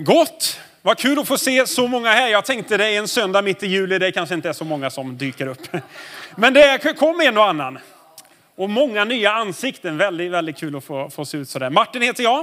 [0.00, 0.60] Gott!
[0.82, 2.28] Vad kul att få se så många här.
[2.28, 4.90] Jag tänkte det är en söndag mitt i juli, det kanske inte är så många
[4.90, 5.60] som dyker upp.
[6.36, 7.78] Men det kom en och annan.
[8.56, 11.70] Och många nya ansikten, väldigt, väldigt kul att få, få se ut sådär.
[11.70, 12.38] Martin heter jag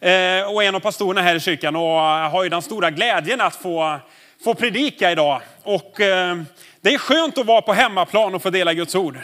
[0.00, 2.90] eh, och är en av pastorerna här i kyrkan och eh, har ju den stora
[2.90, 4.00] glädjen att få,
[4.44, 5.40] få predika idag.
[5.62, 6.36] Och eh,
[6.80, 9.18] det är skönt att vara på hemmaplan och få dela Guds ord.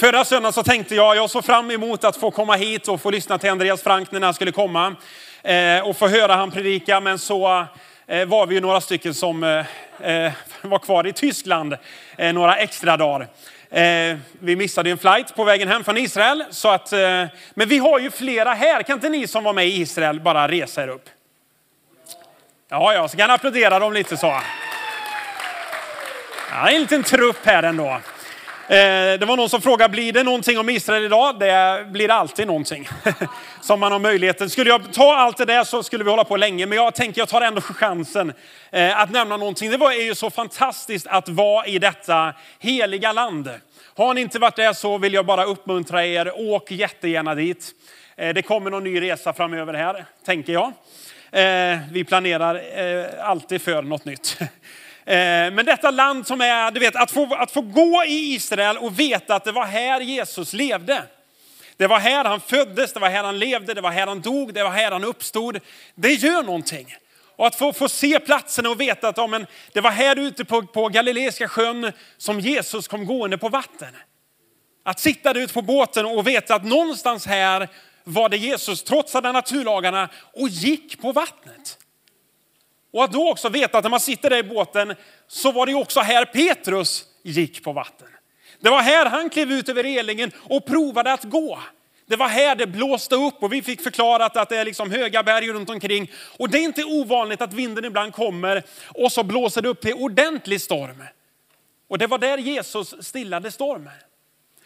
[0.00, 3.10] Förra söndagen så tänkte jag, jag såg fram emot att få komma hit och få
[3.10, 4.96] lyssna till Andreas Frank när han skulle komma.
[5.44, 7.00] Eh, och få höra han predika.
[7.00, 7.66] Men så
[8.06, 11.76] eh, var vi ju några stycken som eh, var kvar i Tyskland
[12.34, 13.28] några extra dagar.
[14.38, 16.44] Vi missade en flight på vägen hem från Israel.
[16.50, 16.92] Så att,
[17.54, 18.82] men vi har ju flera här.
[18.82, 21.08] Kan inte ni som var med i Israel bara resa er upp?
[22.68, 24.26] Ja, ja, så kan applådera dem lite så.
[26.50, 28.00] Ja, en liten trupp här ändå.
[28.72, 31.38] Eh, det var någon som frågade, blir det någonting om Israel idag?
[31.38, 32.88] Det blir alltid någonting
[33.60, 34.50] som man har möjligheten.
[34.50, 37.20] Skulle jag ta allt det där så skulle vi hålla på länge, men jag tänker
[37.20, 38.32] jag tar ändå chansen
[38.70, 39.70] eh, att nämna någonting.
[39.70, 43.50] Det var ju så fantastiskt att vara i detta heliga land.
[43.96, 47.70] Har ni inte varit där så vill jag bara uppmuntra er, åk jättegärna dit.
[48.16, 50.72] Eh, det kommer någon ny resa framöver här, tänker jag.
[51.92, 52.62] Vi planerar
[53.20, 54.38] alltid för något nytt.
[55.04, 58.78] Eh, men detta land som är, du vet, att få, att få gå i Israel
[58.78, 61.02] och veta att det var här Jesus levde.
[61.76, 64.54] Det var här han föddes, det var här han levde, det var här han dog,
[64.54, 65.60] det var här han uppstod.
[65.94, 66.94] Det gör någonting.
[67.36, 70.44] Och att få, få se platsen och veta att ja, men det var här ute
[70.44, 73.96] på, på Galileiska sjön som Jesus kom gående på vatten.
[74.84, 77.68] Att sitta där ute på båten och veta att någonstans här
[78.04, 81.78] var det Jesus trotsade naturlagarna och gick på vattnet.
[82.92, 84.94] Och att då också veta att när man sitter där i båten
[85.28, 88.08] så var det också här Petrus gick på vatten.
[88.60, 91.58] Det var här han klev ut över relingen och provade att gå.
[92.06, 95.22] Det var här det blåste upp och vi fick förklarat att det är liksom höga
[95.22, 96.10] berg runt omkring.
[96.38, 99.94] Och det är inte ovanligt att vinden ibland kommer och så blåser det upp till
[99.94, 101.04] ordentlig storm.
[101.88, 103.92] Och det var där Jesus stillade stormen.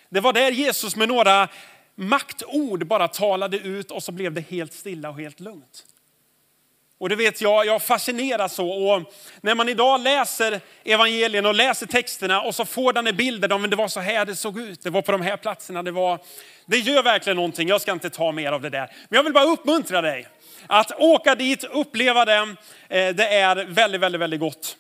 [0.09, 1.49] Det var där Jesus med några
[1.95, 5.85] maktord bara talade ut och så blev det helt stilla och helt lugnt.
[6.99, 8.69] Och det vet jag, jag fascineras så.
[8.69, 13.53] Och när man idag läser evangelien och läser texterna och så får den en bild
[13.53, 15.91] av det var så här det såg ut, det var på de här platserna, det
[15.91, 16.19] var...
[16.67, 18.91] Det gör verkligen någonting, jag ska inte ta mer av det där.
[19.09, 20.29] Men jag vill bara uppmuntra dig
[20.67, 22.57] att åka dit, uppleva det.
[22.89, 24.77] Eh, det är väldigt, väldigt, väldigt gott.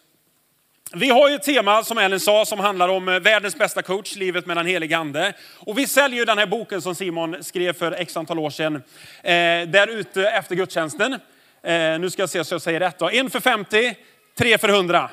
[0.93, 4.17] Vi har ju ett tema som Ellen sa som handlar om eh, världens bästa coach,
[4.17, 5.33] livet med den helige ande.
[5.55, 8.75] Och vi säljer ju den här boken som Simon skrev för x antal år sedan,
[9.23, 11.19] eh, där ute efter gudstjänsten.
[11.67, 12.99] Eh, nu ska jag se så jag säger rätt.
[12.99, 13.11] Då.
[13.11, 13.97] En för 50,
[14.39, 15.11] tre för 100.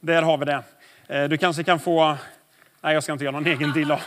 [0.00, 0.62] Där har vi det.
[1.08, 2.16] Eh, du kanske kan få...
[2.80, 3.90] Nej, jag ska inte göra någon egen deal.
[3.90, 3.98] Eh,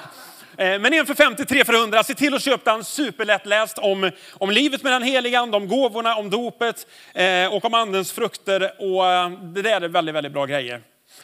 [0.58, 2.04] men en för 50, tre för 100.
[2.04, 6.16] Se till att köpa den superlättläst om, om livet med den heliga ande, om gåvorna,
[6.16, 8.74] om dopet eh, och om andens frukter.
[8.80, 10.82] Och eh, det där är väldigt, väldigt bra grejer.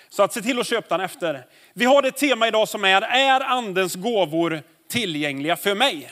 [0.10, 1.46] Så att se till att köpa den efter.
[1.74, 6.12] Vi har ett tema idag som är, är andens gåvor tillgängliga för mig?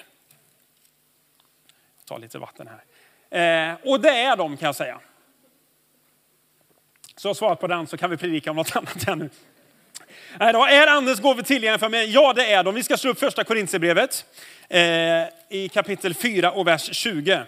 [1.98, 2.89] Jag tar lite vatten här.
[3.32, 5.00] Eh, och det är de kan jag säga.
[7.16, 9.30] Så svar på den så kan vi predika om något annat här nu.
[10.40, 12.10] Nej, då, är andens gåvor tillgängliga för mig?
[12.10, 12.76] Ja, det är de.
[12.76, 14.26] Vi ska slå upp första Korintierbrevet
[14.70, 14.82] eh,
[15.50, 17.44] i kapitel 4 och vers 20.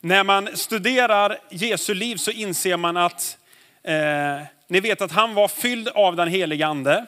[0.00, 3.38] När man studerar Jesu liv så inser man att
[3.82, 7.06] eh, ni vet att han var fylld av den heliga ande.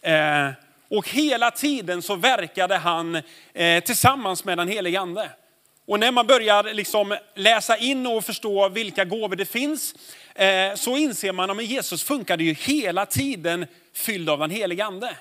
[0.00, 0.50] Eh,
[0.96, 3.22] och hela tiden så verkade han
[3.52, 5.30] eh, tillsammans med den helige ande.
[5.86, 9.94] Och när man börjar liksom läsa in och förstå vilka gåvor det finns,
[10.34, 15.16] eh, så inser man att Jesus funkade ju hela tiden fylld av den helige ande.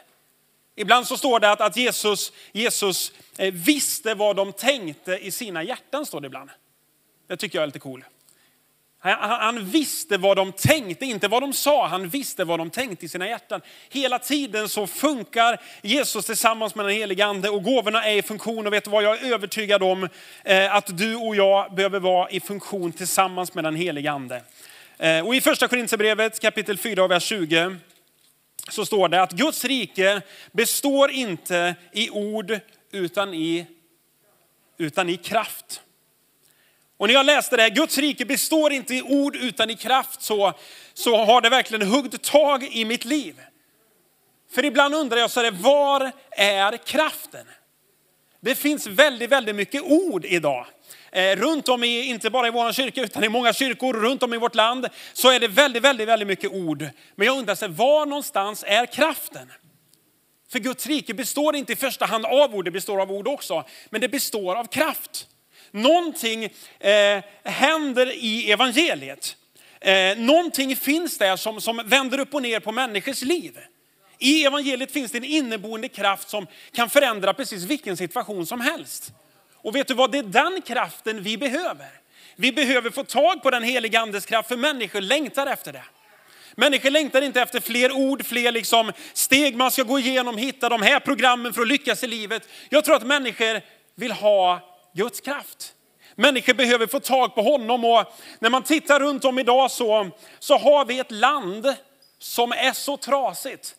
[0.76, 5.64] Ibland så står det att, att Jesus, Jesus eh, visste vad de tänkte i sina
[5.64, 6.50] hjärtan, står det ibland.
[7.28, 8.06] Det tycker jag är lite coolt.
[9.12, 11.88] Han, visste vad de tänkte, inte vad de sa.
[11.88, 13.62] Han visste vad de tänkte i sina hjärtan.
[13.90, 18.68] Hela tiden så funkar Jesus tillsammans med den helige ande och gåvorna är i funktion.
[18.68, 20.10] Och vet du vad, jag är övertygad om
[20.44, 24.42] eh, att du och jag behöver vara i funktion tillsammans med den helige ande.
[24.98, 27.76] Eh, och i första Korinthierbrevet kapitel 4 och vers 20
[28.70, 32.60] så står det att Guds rike består inte i ord
[32.92, 33.66] utan i,
[34.78, 35.82] utan i kraft.
[36.98, 40.22] Och när jag läste det här, Guds rike består inte i ord utan i kraft,
[40.22, 40.54] så,
[40.94, 43.42] så har det verkligen huggt tag i mitt liv.
[44.52, 47.46] För ibland undrar jag så här, var är kraften?
[48.40, 50.66] Det finns väldigt, väldigt mycket ord idag.
[51.12, 54.34] Eh, runt om i, inte bara i vår kyrka, utan i många kyrkor runt om
[54.34, 56.90] i vårt land, så är det väldigt, väldigt, väldigt mycket ord.
[57.16, 59.52] Men jag undrar, så här, var någonstans är kraften?
[60.52, 63.64] För Guds rike består inte i första hand av ord, det består av ord också.
[63.90, 65.28] Men det består av kraft.
[65.74, 66.44] Någonting
[66.80, 69.36] eh, händer i evangeliet.
[69.80, 73.60] Eh, någonting finns där som, som vänder upp och ner på människors liv.
[74.20, 79.12] I evangeliet finns det en inneboende kraft som kan förändra precis vilken situation som helst.
[79.56, 81.88] Och vet du vad, det är den kraften vi behöver.
[82.36, 85.84] Vi behöver få tag på den heliga andes kraft, för människor längtar efter det.
[86.56, 90.82] Människor längtar inte efter fler ord, fler liksom steg man ska gå igenom, hitta de
[90.82, 92.50] här programmen för att lyckas i livet.
[92.70, 93.62] Jag tror att människor
[93.96, 95.74] vill ha Guds kraft.
[96.16, 100.10] Människor behöver få tag på honom och när man tittar runt om idag så,
[100.40, 101.76] så har vi ett land
[102.20, 103.76] som är så trasigt.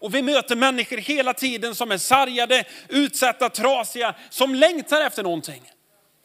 [0.00, 5.62] Och vi möter människor hela tiden som är sargade, utsatta, trasiga, som längtar efter någonting.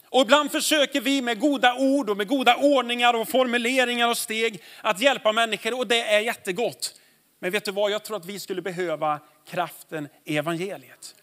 [0.08, 4.62] Och ibland försöker vi med goda ord och med goda ordningar och formuleringar och steg
[4.80, 6.94] att hjälpa människor och det är jättegott.
[7.40, 11.14] Men vet du vad, jag tror att vi skulle behöva kraften i evangeliet.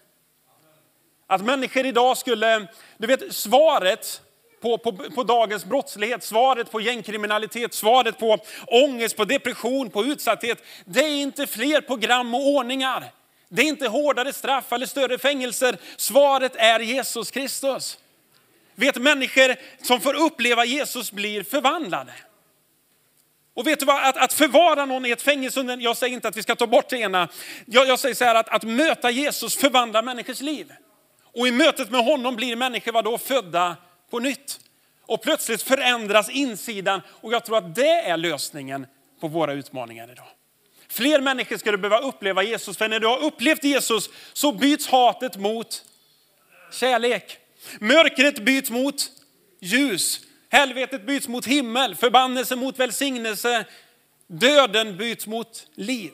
[1.32, 2.66] Att människor idag skulle,
[2.98, 4.22] du vet svaret
[4.60, 10.62] på, på, på dagens brottslighet, svaret på gängkriminalitet, svaret på ångest, på depression, på utsatthet.
[10.84, 13.04] Det är inte fler program och ordningar.
[13.48, 15.76] Det är inte hårdare straff eller större fängelser.
[15.96, 17.98] Svaret är Jesus Kristus.
[18.74, 22.12] Vet människor som får uppleva Jesus blir förvandlade.
[23.54, 26.36] Och vet du vad, att, att förvara någon i ett fängelse, jag säger inte att
[26.36, 27.28] vi ska ta bort det ena.
[27.66, 30.72] Jag, jag säger så här att, att möta Jesus förvandlar människors liv.
[31.34, 33.76] Och i mötet med honom blir människor vad då födda
[34.10, 34.60] på nytt.
[35.06, 38.86] Och plötsligt förändras insidan och jag tror att det är lösningen
[39.20, 40.26] på våra utmaningar idag.
[40.88, 45.36] Fler människor skulle behöva uppleva Jesus, för när du har upplevt Jesus så byts hatet
[45.36, 45.84] mot
[46.72, 47.38] kärlek.
[47.80, 49.10] Mörkret byts mot
[49.60, 50.20] ljus.
[50.48, 53.64] Helvetet byts mot himmel, förbannelse mot välsignelse.
[54.26, 56.12] Döden byts mot liv.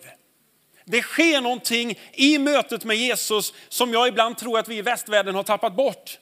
[0.90, 5.34] Det sker någonting i mötet med Jesus som jag ibland tror att vi i västvärlden
[5.34, 6.18] har tappat bort.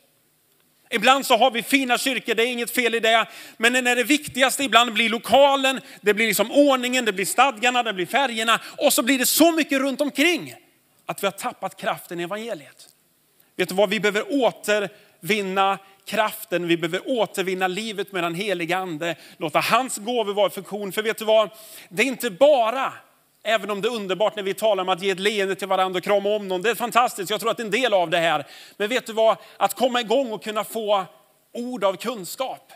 [0.91, 3.27] Ibland så har vi fina kyrkor, det är inget fel i det.
[3.57, 7.93] Men när det viktigaste ibland blir lokalen, det blir liksom ordningen, det blir stadgarna, det
[7.93, 8.61] blir färgerna.
[8.79, 10.55] Och så blir det så mycket runt omkring
[11.07, 12.89] att vi har tappat kraften i evangeliet.
[13.57, 19.17] Vet du vad, vi behöver återvinna kraften, vi behöver återvinna livet med den heliga ande.
[19.37, 20.93] Låta hans gåvor vara i funktion.
[20.93, 21.51] För vet du vad,
[21.89, 22.93] det är inte bara
[23.49, 25.99] Även om det är underbart när vi talar om att ge ett leende till varandra
[25.99, 26.63] och krama om någon.
[26.63, 28.47] Det är fantastiskt, jag tror att det är en del av det här.
[28.77, 29.37] Men vet du vad?
[29.57, 31.05] Att komma igång och kunna få
[31.53, 32.73] ord av kunskap.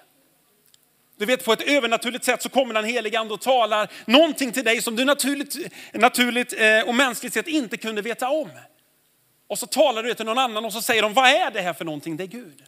[1.19, 4.65] Du vet på ett övernaturligt sätt så kommer den helige ande och talar någonting till
[4.65, 5.57] dig som du naturligt,
[5.93, 8.51] naturligt eh, och mänskligt sett inte kunde veta om.
[9.49, 11.73] Och så talar du till någon annan och så säger de, vad är det här
[11.73, 12.17] för någonting?
[12.17, 12.63] Det är Gud.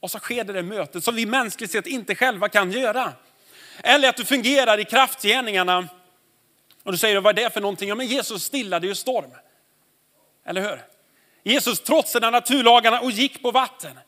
[0.00, 3.12] Och så sker det det mötet som vi mänskligt sett inte själva kan göra.
[3.82, 5.88] Eller att du fungerar i kraftgärningarna
[6.88, 7.88] och du säger, vad är det för någonting?
[7.88, 9.30] Ja, men Jesus stillade ju storm.
[10.46, 10.82] Eller hur?
[11.42, 13.98] Jesus trotsade naturlagarna och gick på vatten.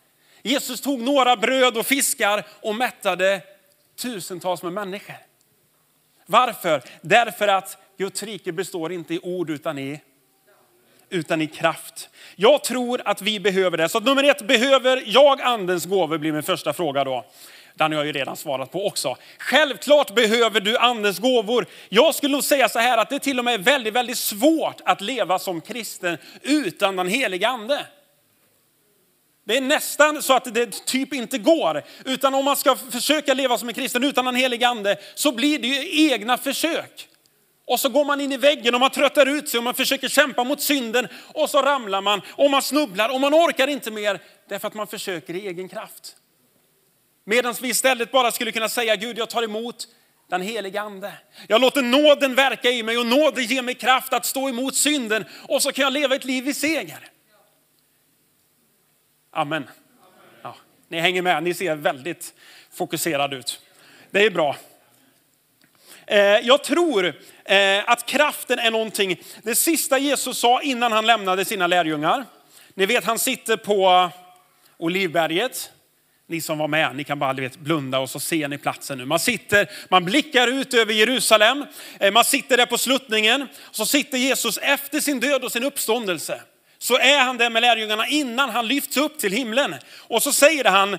[0.42, 3.42] Jesus tog några bröd och fiskar och mättade
[3.96, 5.14] tusentals med människor.
[6.26, 6.82] Varför?
[7.00, 10.00] Därför att Guds rike består inte i ord utan i,
[11.08, 12.08] utan i kraft.
[12.36, 13.88] Jag tror att vi behöver det.
[13.88, 17.24] Så nummer ett, behöver jag andens gåvor blir min första fråga då.
[17.80, 19.16] Den har jag ju redan svarat på också.
[19.38, 21.66] Självklart behöver du andens gåvor.
[21.88, 24.80] Jag skulle nog säga så här att det till och med är väldigt, väldigt svårt
[24.84, 27.86] att leva som kristen utan den heliga ande.
[29.46, 31.82] Det är nästan så att det typ inte går.
[32.04, 35.58] Utan om man ska försöka leva som en kristen utan den heliga ande så blir
[35.58, 37.08] det ju egna försök.
[37.66, 40.08] Och så går man in i väggen och man tröttar ut sig och man försöker
[40.08, 44.20] kämpa mot synden och så ramlar man och man snubblar och man orkar inte mer
[44.48, 46.16] därför att man försöker i egen kraft.
[47.24, 49.88] Medan vi istället bara skulle kunna säga Gud, jag tar emot
[50.28, 51.12] den heliga ande.
[51.48, 55.24] Jag låter nåden verka i mig och nåden ger mig kraft att stå emot synden
[55.48, 57.10] och så kan jag leva ett liv i seger.
[59.30, 59.70] Amen.
[60.42, 60.56] Ja,
[60.88, 62.34] ni hänger med, ni ser väldigt
[62.72, 63.60] fokuserade ut.
[64.10, 64.56] Det är bra.
[66.06, 67.06] Eh, jag tror
[67.44, 72.26] eh, att kraften är någonting, det sista Jesus sa innan han lämnade sina lärjungar.
[72.74, 74.10] Ni vet han sitter på
[74.76, 75.72] Olivberget
[76.30, 79.04] ni som var med, ni kan bara vet, blunda och så ser ni platsen nu.
[79.04, 81.64] Man sitter, man blickar ut över Jerusalem,
[82.00, 83.48] eh, man sitter där på sluttningen.
[83.70, 86.40] Så sitter Jesus efter sin död och sin uppståndelse.
[86.78, 89.74] Så är han där med lärjungarna innan han lyfts upp till himlen.
[89.98, 90.98] Och så säger han eh,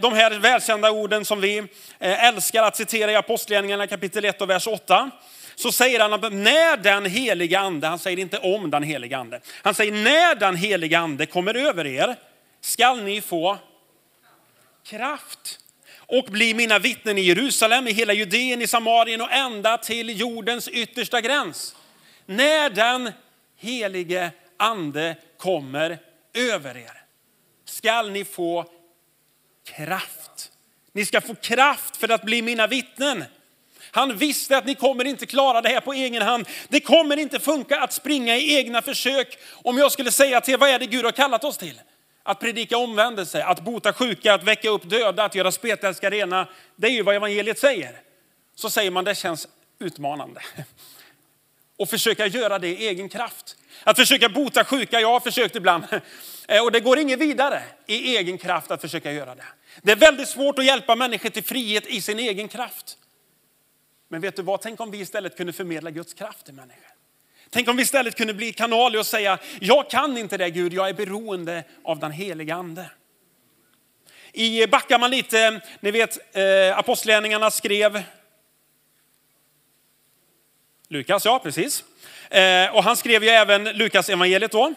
[0.00, 4.50] de här välkända orden som vi eh, älskar att citera i Apostlagärningarna kapitel 1 och
[4.50, 5.10] vers 8
[5.54, 9.40] så säger han att när den heliga ande, han säger inte om den heliga ande,
[9.62, 12.16] han säger när den heliga ande kommer över er
[12.60, 13.58] skall ni få
[14.84, 15.58] kraft
[15.96, 20.68] och bli mina vittnen i Jerusalem, i hela Judeen, i Samarien och ända till jordens
[20.68, 21.76] yttersta gräns.
[22.26, 23.12] När den
[23.56, 25.98] helige ande kommer
[26.34, 27.02] över er
[27.64, 28.70] skall ni få
[29.64, 30.50] kraft.
[30.92, 33.24] Ni ska få kraft för att bli mina vittnen.
[33.90, 36.48] Han visste att ni kommer inte klara det här på egen hand.
[36.68, 39.38] Det kommer inte funka att springa i egna försök.
[39.50, 41.80] Om jag skulle säga till er, vad är det Gud har kallat oss till?
[42.26, 46.48] Att predika omvändelse, att bota sjuka, att väcka upp döda, att göra spetälska rena.
[46.76, 48.00] Det är ju vad evangeliet säger.
[48.54, 50.40] Så säger man det känns utmanande.
[51.76, 53.56] Och försöka göra det i egen kraft.
[53.84, 55.84] Att försöka bota sjuka, jag har försökt ibland.
[56.62, 59.44] Och det går inget vidare i egen kraft att försöka göra det.
[59.82, 62.98] Det är väldigt svårt att hjälpa människor till frihet i sin egen kraft.
[64.08, 66.93] Men vet du vad, tänk om vi istället kunde förmedla Guds kraft till människor.
[67.54, 70.88] Tänk om vi istället kunde bli kanaler och säga, jag kan inte det Gud, jag
[70.88, 72.90] är beroende av den heliga ande.
[74.32, 78.02] I backar man lite, ni vet eh, apostlärningarna skrev,
[80.88, 81.84] Lukas ja precis.
[82.30, 84.74] Eh, och han skrev ju även Lukas evangeliet då.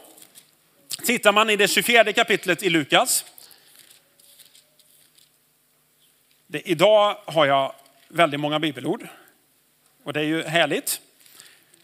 [1.06, 3.26] Tittar man i det 24 kapitlet i Lukas.
[6.48, 7.74] Det, idag har jag
[8.08, 9.08] väldigt många bibelord.
[10.04, 11.02] Och det är ju härligt.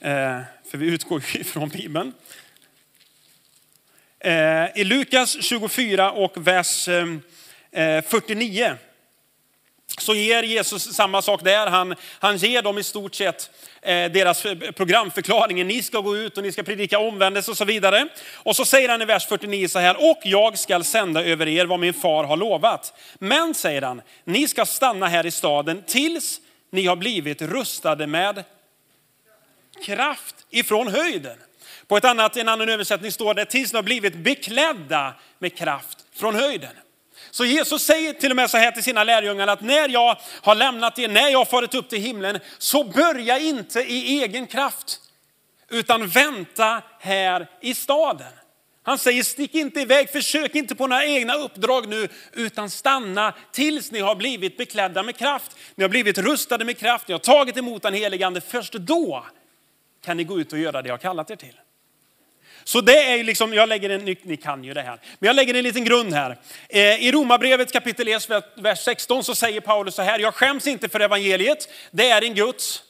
[0.04, 0.42] Eh,
[0.72, 2.14] för vi utgår ju ifrån Bibeln.
[4.20, 8.78] Eh, I Lukas 24 och vers eh, 49
[9.98, 11.68] så ger Jesus samma sak där.
[11.68, 14.44] Han, han ger dem i stort sett eh, deras
[14.76, 15.68] programförklaring.
[15.68, 18.08] Ni ska gå ut och ni ska predika omvändelse och så vidare.
[18.34, 21.66] Och så säger han i vers 49 så här, och jag ska sända över er
[21.66, 22.94] vad min far har lovat.
[23.20, 26.42] Men, säger han, ni ska stanna här i staden tills
[26.72, 28.44] ni har blivit rustade med
[29.82, 31.38] kraft ifrån höjden.
[31.88, 35.98] På ett annat, en annan översättning står det, tills ni har blivit beklädda med kraft
[36.16, 36.72] från höjden.
[37.32, 40.56] Så Jesus säger till och med så här till sina lärjungar att när jag har
[40.56, 45.00] lämnat er, när jag har farit upp till himlen, så börja inte i egen kraft,
[45.70, 48.34] utan vänta här i staden.
[48.84, 53.92] Han säger stick inte iväg, försök inte på några egna uppdrag nu, utan stanna tills
[53.92, 55.58] ni har blivit beklädda med kraft.
[55.76, 58.42] Ni har blivit rustade med kraft, ni har tagit emot den helige ande.
[58.42, 59.26] Först då
[60.06, 61.60] kan ni gå ut och göra det jag kallat er till.
[62.64, 65.54] Så det är liksom, jag lägger en, ni kan ju det här, men jag lägger
[65.54, 66.38] en liten grund här.
[66.70, 70.90] Eh, I Romarbrevet kapitel 1, vers 16 så säger Paulus så här, jag skäms inte
[70.90, 72.84] för evangeliet, det är en Guds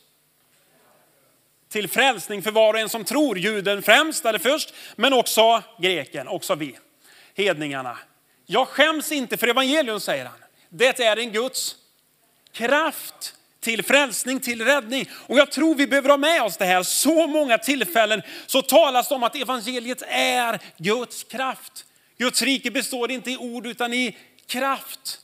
[1.69, 6.27] till frälsning för var och en som tror, juden främst eller först, men också greken,
[6.27, 6.77] också vi,
[7.35, 7.97] hedningarna.
[8.45, 10.39] Jag skäms inte för evangelium, säger han.
[10.69, 11.75] Det är en Guds
[12.51, 15.09] kraft till frälsning, till räddning.
[15.13, 16.83] Och jag tror vi behöver ha med oss det här.
[16.83, 21.85] Så många tillfällen så talas det om att evangeliet är Guds kraft.
[22.17, 24.17] Guds rike består inte i ord utan i
[24.47, 25.19] kraft.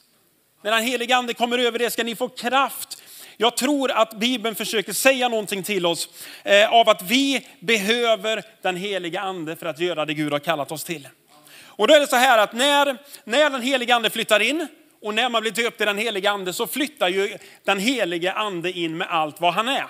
[0.63, 3.01] När den helige ande kommer över det ska ni få kraft.
[3.37, 6.09] Jag tror att Bibeln försöker säga någonting till oss
[6.43, 10.71] eh, av att vi behöver den heliga ande för att göra det Gud har kallat
[10.71, 11.07] oss till.
[11.79, 14.67] Och då är det så här att när, när den heliga ande flyttar in,
[15.01, 18.71] och när man blir döpt i den helige ande så flyttar ju den helige ande
[18.71, 19.85] in med allt vad han är.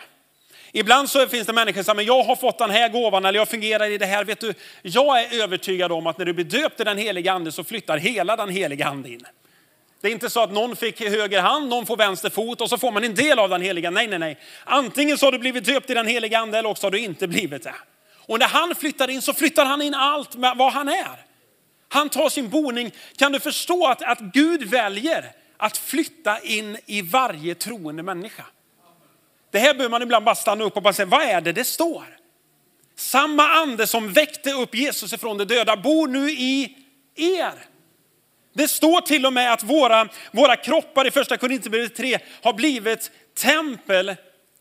[0.72, 3.50] Ibland så finns det människor som säger, jag har fått den här gåvan eller jag
[3.50, 4.24] fungerar i det här.
[4.24, 7.52] Vet du, jag är övertygad om att när du blir döpt i den helige ande
[7.52, 9.26] så flyttar hela den helige ande in.
[10.02, 12.78] Det är inte så att någon fick höger hand, någon får vänster fot och så
[12.78, 13.90] får man en del av den heliga.
[13.90, 14.38] Nej, nej, nej.
[14.64, 17.28] Antingen så har du blivit döpt i den heliga ande eller också har du inte
[17.28, 17.76] blivit det.
[18.28, 21.29] Och när han flyttar in så flyttar han in allt med vad han är.
[21.90, 22.92] Han tar sin boning.
[23.16, 28.46] Kan du förstå att, att Gud väljer att flytta in i varje troende människa?
[29.52, 31.64] Det här behöver man ibland bara stanna upp och bara säga, vad är det det
[31.64, 32.04] står?
[32.96, 36.78] Samma ande som väckte upp Jesus ifrån de döda bor nu i
[37.16, 37.54] er.
[38.54, 43.12] Det står till och med att våra, våra kroppar i första Korinthierbrevet 3 har blivit
[43.38, 44.16] tempel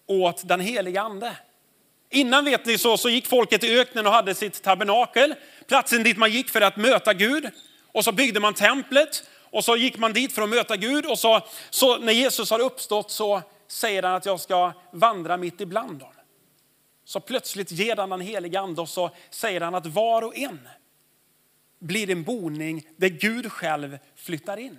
[0.06, 1.36] åt den heliga ande.
[2.10, 5.34] Innan vet ni så, så gick folket i öknen och hade sitt tabernakel,
[5.66, 7.50] platsen dit man gick för att möta Gud.
[7.92, 11.06] Och så byggde man templet och så gick man dit för att möta Gud.
[11.06, 15.60] Och så, så när Jesus har uppstått så säger han att jag ska vandra mitt
[15.60, 16.12] ibland dem.
[17.04, 20.68] Så plötsligt ger han den helige ande och så säger han att var och en
[21.80, 24.78] blir en boning där Gud själv flyttar in.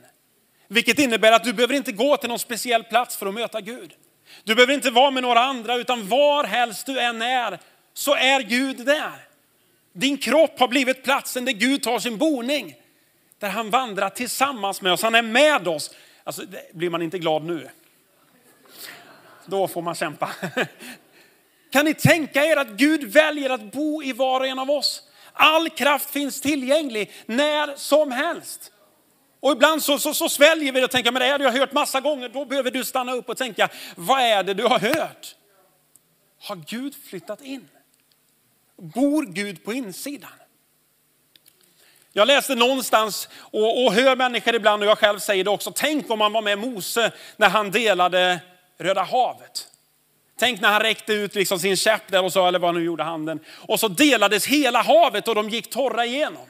[0.67, 3.93] Vilket innebär att du behöver inte gå till någon speciell plats för att möta Gud.
[4.43, 7.59] Du behöver inte vara med några andra, utan var helst du än är,
[7.93, 9.25] så är Gud där.
[9.93, 12.75] Din kropp har blivit platsen där Gud tar sin boning.
[13.39, 15.95] Där han vandrar tillsammans med oss, han är med oss.
[16.23, 16.43] Alltså,
[16.73, 17.69] blir man inte glad nu?
[19.45, 20.29] Då får man kämpa.
[21.71, 25.03] Kan ni tänka er att Gud väljer att bo i var och en av oss?
[25.33, 28.71] All kraft finns tillgänglig när som helst.
[29.39, 31.71] Och ibland så, så, så sväljer vi det och tänker, men det har jag hört
[31.71, 32.29] massa gånger.
[32.29, 35.35] Då behöver du stanna upp och tänka, vad är det du har hört?
[36.41, 37.67] Har Gud flyttat in?
[38.81, 40.31] bor Gud på insidan.
[42.13, 46.09] Jag läste någonstans och, och hör människor ibland, och jag själv säger det också, tänk
[46.09, 48.39] om man var med Mose när han delade
[48.77, 49.67] Röda havet.
[50.39, 53.03] Tänk när han räckte ut liksom sin käpp där och så, eller vad nu gjorde
[53.03, 53.39] handen.
[53.49, 56.47] Och så delades hela havet och de gick torra igenom.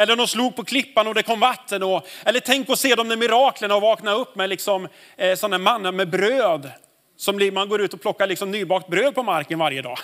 [0.00, 1.82] Eller de slog på klippan och det kom vatten.
[1.82, 5.58] Och, eller tänk att se de där miraklerna och vakna upp med liksom, eh, sådana
[5.58, 6.70] mannar med bröd.
[7.16, 9.98] Som man går ut och plockar liksom nybakt bröd på marken varje dag.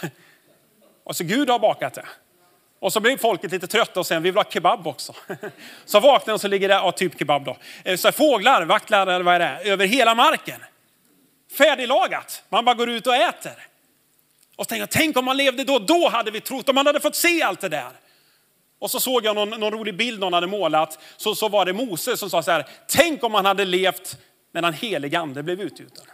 [1.04, 2.04] Och så Gud har bakat det.
[2.80, 5.14] Och så blir folket lite trötta och säger vi vill ha kebab också.
[5.84, 7.56] Så vaknar de och så ligger det, ja typ kebab då.
[7.84, 10.60] Eh, så fåglar vaktlar eller vad är det, över hela marken.
[11.58, 13.66] Färdiglagat, man bara går ut och äter.
[14.56, 16.86] Och så tänker jag, tänk om man levde då, då hade vi trott, om man
[16.86, 17.90] hade fått se allt det där.
[18.78, 21.72] Och så såg jag någon, någon rolig bild någon hade målat, så, så var det
[21.72, 24.18] Mose som sa så här, tänk om man hade levt
[24.52, 26.04] när den helige ande blev utgjuten.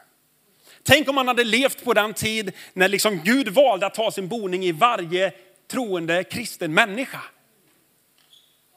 [0.82, 4.28] Tänk om man hade levt på den tid när liksom Gud valde att ta sin
[4.28, 5.32] boning i varje
[5.70, 7.20] troende kristen människa.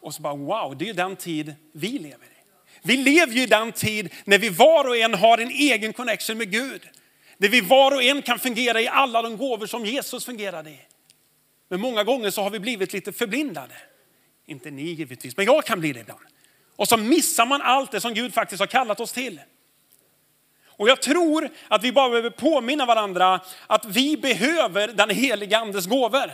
[0.02, 2.36] Och så bara wow, det är den tid vi lever i.
[2.84, 6.38] Vi lever ju i den tid när vi var och en har en egen connection
[6.38, 6.82] med Gud.
[7.38, 10.80] Där vi var och en kan fungera i alla de gåvor som Jesus fungerade i.
[11.68, 13.74] Men många gånger så har vi blivit lite förblindade.
[14.46, 16.20] Inte ni givetvis, men jag kan bli det ibland.
[16.76, 19.42] Och så missar man allt det som Gud faktiskt har kallat oss till.
[20.78, 25.86] Och jag tror att vi bara behöver påminna varandra att vi behöver den heliga andes
[25.86, 26.32] gåvor.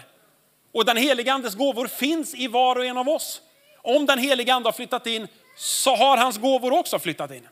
[0.72, 3.42] Och den heliga andes gåvor finns i var och en av oss.
[3.78, 7.48] Om den heliga ande har flyttat in så har hans gåvor också flyttat in.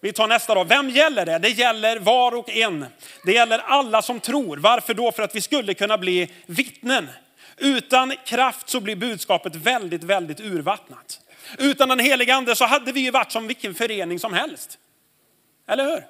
[0.00, 0.64] Vi tar nästa då.
[0.64, 1.38] Vem gäller det?
[1.38, 2.86] Det gäller var och en.
[3.24, 4.56] Det gäller alla som tror.
[4.56, 5.12] Varför då?
[5.12, 7.08] För att vi skulle kunna bli vittnen.
[7.56, 11.20] Utan kraft så blir budskapet väldigt, väldigt urvattnat.
[11.58, 14.78] Utan den heliga ande så hade vi ju varit som vilken förening som helst.
[15.68, 16.04] Eller hur?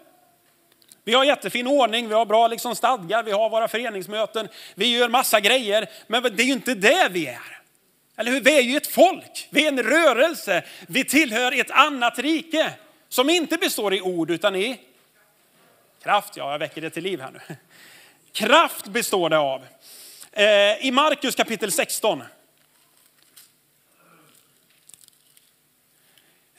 [1.05, 5.09] Vi har jättefin ordning, vi har bra liksom stadgar, vi har våra föreningsmöten, vi gör
[5.09, 5.91] massa grejer.
[6.07, 7.61] Men det är ju inte det vi är.
[8.17, 8.41] Eller hur?
[8.41, 12.73] Vi är ju ett folk, vi är en rörelse, vi tillhör ett annat rike
[13.11, 14.81] som inte består i ord utan i
[16.03, 16.37] kraft.
[16.37, 17.57] Ja, jag väcker det till liv här nu.
[18.33, 19.67] Kraft består det av.
[20.33, 22.23] Eh, I Markus kapitel 16.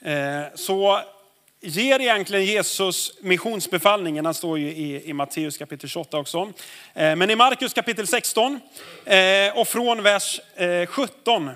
[0.00, 1.00] Eh, så
[1.60, 6.52] ger egentligen Jesus missionsbefallningen, han står ju i, i Matteus kapitel 28 också.
[6.94, 8.60] Eh, men i Markus kapitel 16
[9.54, 10.40] och från vers
[10.88, 11.50] 17,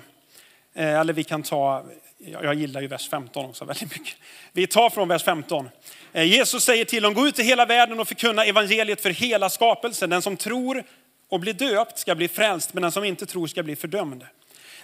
[0.73, 1.85] eller vi kan ta,
[2.17, 4.15] jag gillar ju vers 15 också väldigt mycket.
[4.51, 5.69] Vi tar från vers 15.
[6.13, 9.49] Eh, Jesus säger till dem, gå ut i hela världen och förkunna evangeliet för hela
[9.49, 10.09] skapelsen.
[10.09, 10.83] Den som tror
[11.29, 14.25] och blir döpt ska bli frälst, men den som inte tror ska bli fördömd.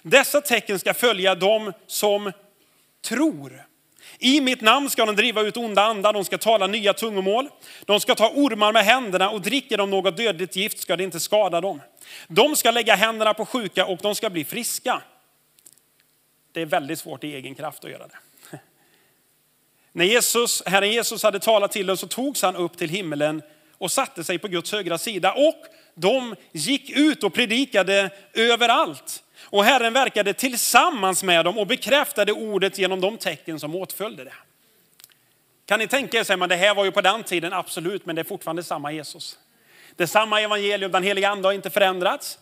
[0.01, 2.31] Dessa tecken ska följa dem som
[3.07, 3.63] tror.
[4.19, 7.49] I mitt namn ska de driva ut onda andar, de ska tala nya tungomål.
[7.85, 11.19] De ska ta ormar med händerna och dricker de något dödligt gift ska det inte
[11.19, 11.81] skada dem.
[12.27, 15.01] De ska lägga händerna på sjuka och de ska bli friska.
[16.53, 18.17] Det är väldigt svårt i egen kraft att göra det.
[19.91, 23.41] När Jesus, Herren Jesus hade talat till dem så togs han upp till himmelen
[23.77, 25.33] och satte sig på Guds högra sida.
[25.33, 29.23] Och de gick ut och predikade överallt.
[29.39, 34.33] Och Herren verkade tillsammans med dem och bekräftade ordet genom de tecken som åtföljde det.
[35.65, 38.15] Kan ni tänka er, säger man, det här var ju på den tiden, absolut, men
[38.15, 39.37] det är fortfarande samma Jesus.
[39.95, 42.39] Det är samma evangelium, den heliga ande har inte förändrats.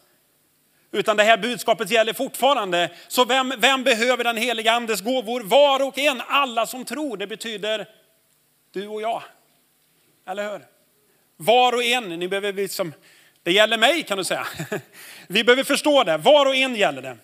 [0.91, 2.89] Utan det här budskapet gäller fortfarande.
[3.07, 5.41] Så vem, vem behöver den heliga andes gåvor?
[5.41, 7.17] Var och en, alla som tror.
[7.17, 7.87] Det betyder
[8.71, 9.23] du och jag.
[10.27, 10.61] Eller hur?
[11.37, 12.93] Var och en, ni behöver liksom
[13.43, 14.47] det gäller mig kan du säga.
[15.27, 17.17] Vi behöver förstå det, var och en gäller det.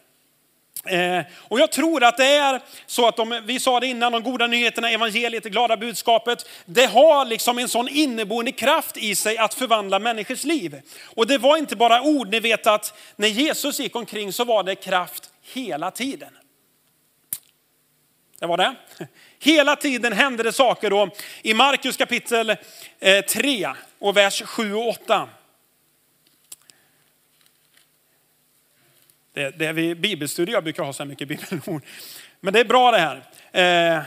[0.86, 4.24] Eh, och jag tror att det är så att de, vi sa det innan, de
[4.24, 9.38] goda nyheterna, evangeliet, det glada budskapet, det har liksom en sån inneboende kraft i sig
[9.38, 10.82] att förvandla människors liv.
[11.16, 14.64] Och det var inte bara ord, ni vet att när Jesus gick omkring så var
[14.64, 16.30] det kraft hela tiden.
[18.40, 18.76] Det var det.
[19.40, 21.10] Hela tiden hände det saker då.
[21.42, 22.56] I Markus kapitel
[23.00, 25.30] eh, 3 och vers 7 och 8.
[29.38, 31.84] Det, det är vid bibelstudier, jag brukar ha så här mycket bibelord.
[32.40, 33.96] Men det är bra det här.
[33.98, 34.04] Eh,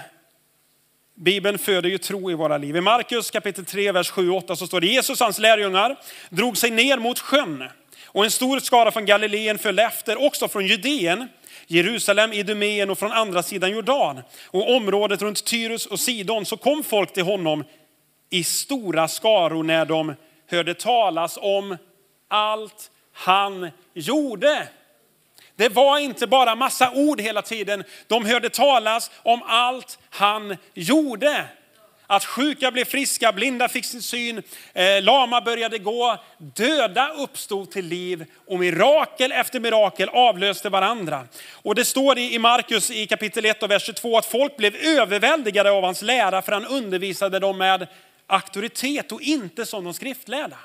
[1.15, 2.77] Bibeln föder ju tro i våra liv.
[2.77, 5.97] I Markus kapitel 3, vers 7-8 så står det Jesus hans lärjungar
[6.31, 7.65] drog sig ner mot sjön
[8.07, 11.29] och en stor skara från Galileen följde efter, också från Judeen,
[11.67, 16.47] Jerusalem, Idumeen och från andra sidan Jordan och området runt Tyrus och Sidon.
[16.47, 17.65] Så kom folk till honom
[18.31, 20.15] i stora skaror när de
[20.51, 21.77] hörde talas om
[22.29, 24.69] allt han gjorde.
[25.61, 27.85] Det var inte bara massa ord hela tiden.
[28.07, 31.45] De hörde talas om allt han gjorde.
[32.07, 34.43] Att sjuka blev friska, blinda fick sin syn,
[34.73, 41.25] eh, lama började gå, döda uppstod till liv och mirakel efter mirakel avlöste varandra.
[41.53, 45.71] Och det står i Markus i kapitel 1 och vers 22 att folk blev överväldigade
[45.71, 47.87] av hans lära för han undervisade dem med
[48.27, 50.59] auktoritet och inte som de skriftlärda.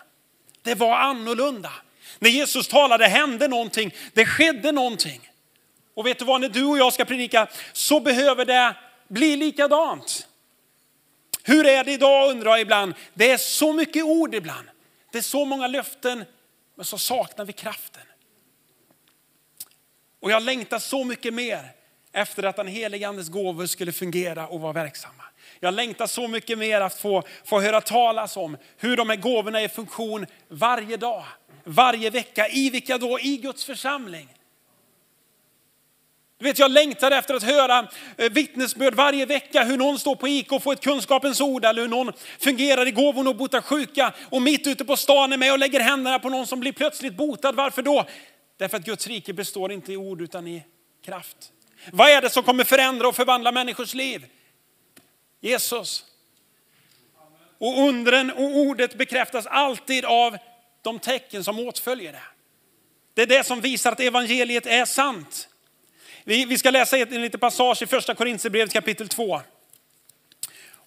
[0.64, 1.72] Det var annorlunda.
[2.20, 5.30] När Jesus talade hände någonting, det skedde någonting.
[5.94, 8.76] Och vet du vad, när du och jag ska predika så behöver det
[9.08, 10.28] bli likadant.
[11.44, 12.94] Hur är det idag undrar jag ibland.
[13.14, 14.68] Det är så mycket ord ibland.
[15.12, 16.26] Det är så många löften,
[16.76, 18.02] men så saknar vi kraften.
[20.20, 21.72] Och jag längtar så mycket mer
[22.12, 25.24] efter att den helige andes gåvor skulle fungera och vara verksamma.
[25.60, 29.62] Jag längtar så mycket mer att få, få höra talas om hur de här gåvorna
[29.62, 31.26] är i funktion varje dag,
[31.66, 32.48] varje vecka.
[32.48, 33.20] I vilka då?
[33.20, 34.28] I Guds församling.
[36.38, 40.28] Du vet, jag längtar efter att höra eh, vittnesbörd varje vecka hur någon står på
[40.28, 44.14] IK och får ett kunskapens ord eller hur någon fungerar i gåvorna och botar sjuka
[44.30, 47.14] och mitt ute på stan är med och lägger händerna på någon som blir plötsligt
[47.14, 47.56] botad.
[47.56, 48.06] Varför då?
[48.58, 50.64] Därför att Guds rike består inte i ord utan i
[51.06, 51.52] kraft.
[51.92, 54.26] Vad är det som kommer förändra och förvandla människors liv?
[55.42, 56.06] Jesus.
[57.58, 60.38] Och undren och ordet bekräftas alltid av
[60.86, 62.24] de tecken som åtföljer det.
[63.14, 65.50] Det är det som visar att evangeliet är sant.
[66.24, 69.42] Vi, vi ska läsa en liten passage i första Korintierbrevet kapitel 2.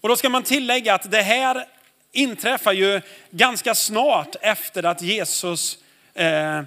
[0.00, 1.66] Och då ska man tillägga att det här
[2.12, 5.78] inträffar ju ganska snart efter att Jesus
[6.14, 6.58] eh,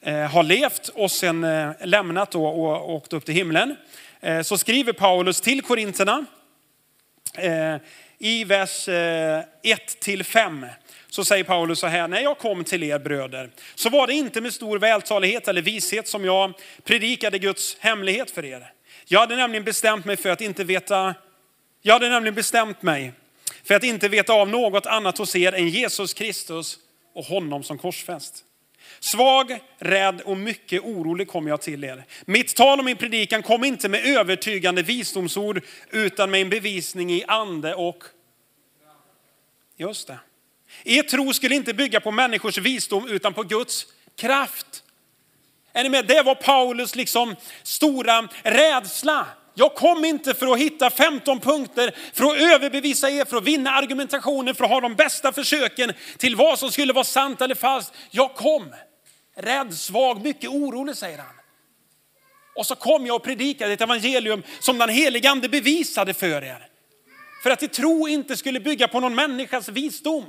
[0.00, 3.76] eh, har levt och sen eh, lämnat och, och åkt upp till himlen.
[4.20, 6.24] Eh, så skriver Paulus till korinterna
[7.34, 7.76] eh,
[8.18, 10.66] i vers eh, 1 till 5
[11.18, 14.40] så säger Paulus så här, när jag kom till er bröder så var det inte
[14.40, 16.52] med stor vältalighet eller vishet som jag
[16.84, 18.72] predikade Guds hemlighet för er.
[19.04, 21.14] Jag hade nämligen bestämt mig för att inte veta,
[21.82, 23.12] jag hade nämligen bestämt mig
[23.64, 26.78] för att inte veta av något annat hos er än Jesus Kristus
[27.14, 28.44] och honom som korsfäst.
[29.00, 32.04] Svag, rädd och mycket orolig kom jag till er.
[32.24, 37.24] Mitt tal och min predikan kom inte med övertygande visdomsord utan med en bevisning i
[37.28, 38.04] ande och...
[39.76, 40.18] Just det.
[40.84, 43.86] Er tro skulle inte bygga på människors visdom utan på Guds
[44.16, 44.82] kraft.
[45.72, 46.06] Är ni med?
[46.06, 49.26] Det var Paulus liksom stora rädsla.
[49.54, 53.70] Jag kom inte för att hitta 15 punkter, för att överbevisa er, för att vinna
[53.70, 57.94] argumentationen, för att ha de bästa försöken till vad som skulle vara sant eller falskt.
[58.10, 58.74] Jag kom
[59.36, 61.34] rädd, svag, mycket orolig säger han.
[62.56, 66.66] Och så kom jag och predikade ett evangelium som den helige ande bevisade för er.
[67.42, 70.26] För att er tro inte skulle bygga på någon människas visdom,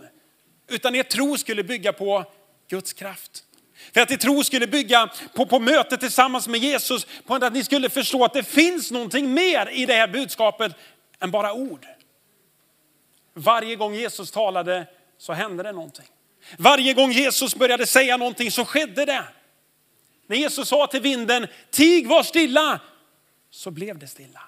[0.69, 2.25] utan er tro skulle bygga på
[2.69, 3.43] Guds kraft.
[3.93, 7.63] För att er tro skulle bygga på, på mötet tillsammans med Jesus, på att ni
[7.63, 10.71] skulle förstå att det finns någonting mer i det här budskapet
[11.19, 11.85] än bara ord.
[13.33, 16.05] Varje gång Jesus talade så hände det någonting.
[16.57, 19.23] Varje gång Jesus började säga någonting så skedde det.
[20.27, 22.79] När Jesus sa till vinden, tig var stilla,
[23.49, 24.41] så blev det stilla.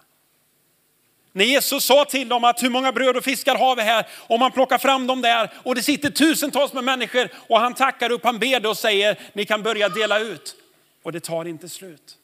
[1.33, 4.07] När Jesus sa till dem att hur många bröd och fiskar har vi här?
[4.17, 8.11] Om man plockar fram dem där och det sitter tusentals med människor och han tackar
[8.11, 10.55] upp, han ber och säger ni kan börja dela ut.
[11.03, 12.17] Och det tar inte slut.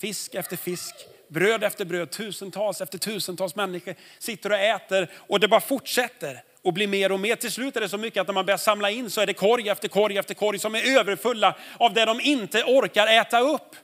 [0.00, 0.94] Fisk efter fisk,
[1.28, 6.72] bröd efter bröd, tusentals efter tusentals människor sitter och äter och det bara fortsätter och
[6.72, 7.36] blir mer och mer.
[7.36, 9.34] Till slut är det så mycket att när man börjar samla in så är det
[9.34, 13.76] korg efter korg efter korg som är överfulla av det de inte orkar äta upp.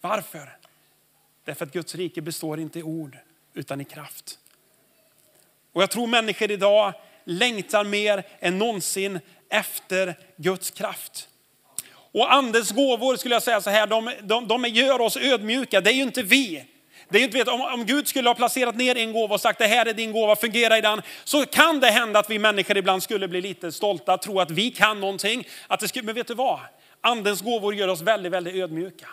[0.00, 0.61] Varför?
[1.44, 3.18] Därför att Guds rike består inte i ord
[3.54, 4.38] utan i kraft.
[5.72, 6.92] Och jag tror människor idag
[7.24, 11.28] längtar mer än någonsin efter Guds kraft.
[11.94, 15.80] Och andens gåvor skulle jag säga så här, de, de, de gör oss ödmjuka.
[15.80, 16.64] Det är ju inte vi.
[17.08, 19.58] Det är inte, vet, om, om Gud skulle ha placerat ner en gåva och sagt
[19.58, 21.02] det här är din gåva, fungera i den.
[21.24, 24.70] Så kan det hända att vi människor ibland skulle bli lite stolta, tro att vi
[24.70, 25.48] kan någonting.
[25.66, 26.60] Att det skulle, men vet du vad?
[27.00, 29.08] Andens gåvor gör oss väldigt, väldigt ödmjuka.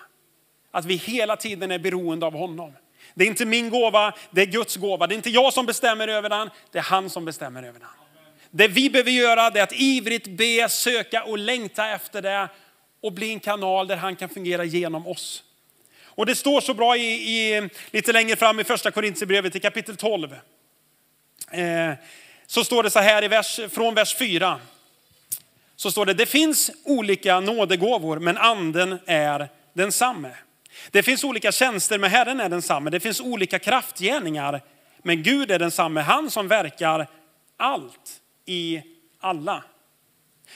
[0.72, 2.74] Att vi hela tiden är beroende av honom.
[3.14, 5.08] Det är inte min gåva, det är Guds gåva.
[5.08, 7.90] Det är inte jag som bestämmer över den, det är han som bestämmer över den.
[8.52, 12.50] Det vi behöver göra är att ivrigt be, söka och längta efter det
[13.02, 15.44] och bli en kanal där han kan fungera genom oss.
[16.04, 19.96] Och det står så bra i, i lite längre fram i första Korintierbrevet i kapitel
[19.96, 20.36] 12.
[21.52, 21.94] Eh,
[22.48, 24.60] så står det så här i vers, från vers 4.
[25.76, 30.32] Så står det, det finns olika nådegåvor men anden är densamme.
[30.92, 32.90] Det finns olika tjänster men Herren är densamme.
[32.90, 34.62] Det finns olika kraftgärningar
[35.04, 36.02] men Gud är densamme.
[36.02, 37.08] Han som verkar
[37.58, 38.82] allt i
[39.20, 39.64] alla.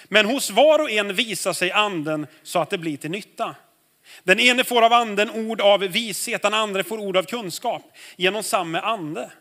[0.03, 3.55] Men hos var och en visar sig anden så att det blir till nytta.
[4.23, 7.81] Den ene får av anden ord av vishet, den andra får ord av kunskap
[8.15, 9.31] genom samma ande.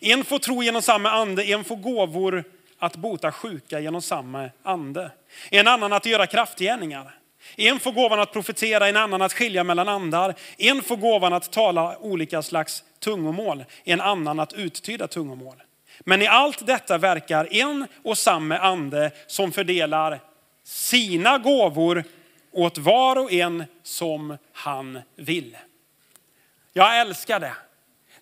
[0.00, 2.44] En får tro genom samma ande, en får gåvor
[2.78, 5.10] att bota sjuka genom samma ande.
[5.50, 7.18] En annan att göra kraftgärningar.
[7.56, 10.34] En får gåvan att profetera, en annan att skilja mellan andar.
[10.58, 15.62] En får gåvan att tala olika slags tungomål, en annan att uttyda tungomål.
[16.00, 20.20] Men i allt detta verkar en och samma ande som fördelar
[20.64, 22.04] sina gåvor
[22.52, 25.56] åt var och en som han vill.
[26.72, 27.52] Jag älskar det.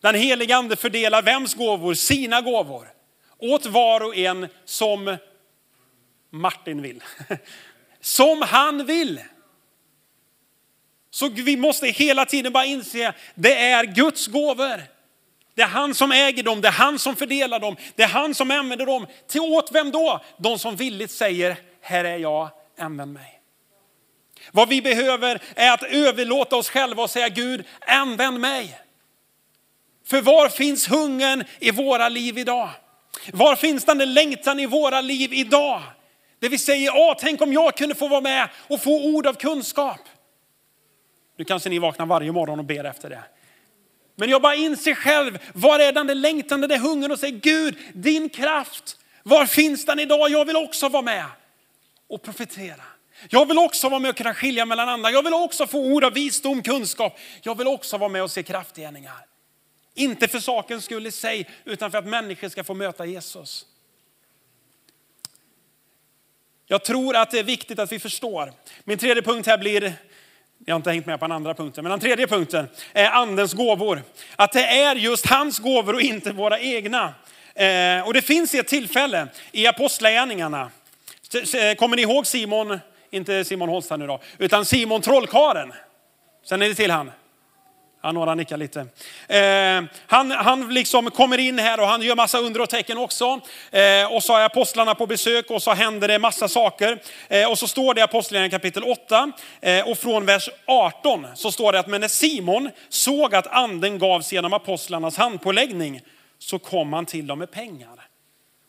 [0.00, 1.94] Den helige ande fördelar vems gåvor?
[1.94, 2.88] Sina gåvor.
[3.38, 5.16] Åt var och en som
[6.30, 7.02] Martin vill.
[8.02, 9.20] Som han vill.
[11.10, 14.82] Så vi måste hela tiden bara inse, det är Guds gåvor.
[15.54, 18.34] Det är han som äger dem, det är han som fördelar dem, det är han
[18.34, 19.06] som använder dem.
[19.28, 20.20] Till åt vem då?
[20.36, 23.40] De som villigt säger, här är jag, använd mig.
[24.52, 28.78] Vad vi behöver är att överlåta oss själva och säga Gud, använd mig.
[30.06, 32.70] För var finns hungern i våra liv idag?
[33.32, 35.82] Var finns den längtan i våra liv idag?
[36.42, 39.34] Det vi säger, åh, tänk om jag kunde få vara med och få ord av
[39.34, 40.00] kunskap.
[41.38, 43.22] Nu kanske ni vaknar varje morgon och ber efter det.
[44.16, 47.38] Men jag bara inser själv, var är den där längtan, den där hungern och säger
[47.38, 50.30] Gud, din kraft, var finns den idag?
[50.30, 51.24] Jag vill också vara med
[52.08, 52.82] och profetera.
[53.28, 55.10] Jag vill också vara med och kunna skilja mellan andra.
[55.10, 57.18] Jag vill också få ord av visdom, kunskap.
[57.42, 59.26] Jag vill också vara med och se kraftgärningar.
[59.94, 63.66] Inte för sakens skull i sig, utan för att människor ska få möta Jesus.
[66.72, 68.52] Jag tror att det är viktigt att vi förstår.
[68.84, 69.92] Min tredje punkt här blir,
[70.64, 73.52] jag har inte hängt med på den andra punkten, men den tredje punkten är andens
[73.52, 74.02] gåvor.
[74.36, 77.14] Att det är just hans gåvor och inte våra egna.
[77.54, 80.70] Eh, och det finns ett tillfälle i apostlagärningarna.
[81.54, 82.80] Eh, kommer ni ihåg Simon,
[83.10, 85.72] inte Simon Holst här nu då, utan Simon trollkaren?
[86.48, 87.10] Känner ni till han?
[88.04, 88.80] Ja, några nickar lite.
[89.28, 93.40] Eh, han, han liksom kommer in här och han gör massa under och tecken också.
[93.70, 97.02] Eh, och så är apostlarna på besök och så händer det massa saker.
[97.28, 101.52] Eh, och så står det i Apostlagärningarna kapitel 8 eh, och från vers 18 så
[101.52, 106.00] står det att men när Simon såg att anden gavs genom apostlarnas handpåläggning
[106.38, 108.08] så kom han till dem med pengar.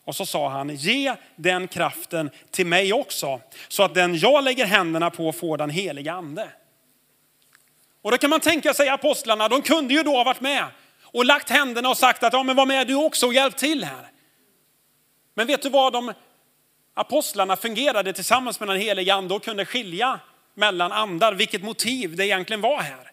[0.04, 4.66] Och så sa han, ge den kraften till mig också, så att den jag lägger
[4.66, 6.48] händerna på får den heliga ande.
[8.04, 10.64] Och då kan man tänka sig apostlarna, de kunde ju då ha varit med
[11.02, 13.84] och lagt händerna och sagt att ja, men var med du också och hjälp till
[13.84, 14.10] här.
[15.34, 16.12] Men vet du vad, de
[16.94, 20.20] apostlarna fungerade tillsammans med den helige ande och kunde skilja
[20.54, 23.10] mellan andar, vilket motiv det egentligen var här.